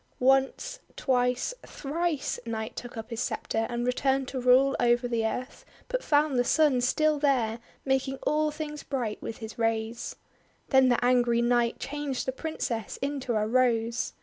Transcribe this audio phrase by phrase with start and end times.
[0.19, 5.63] Once, twice, thrice, Night took up his sceptre, and returned to rule over the earth,
[5.89, 10.15] but found the Sun still there, making all things bright with his rays.
[10.69, 14.13] Then the angry Night changed the Princess into a Rose.